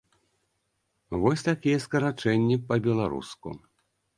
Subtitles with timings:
[1.25, 3.49] Вось такія скарачэнні па-беларуску.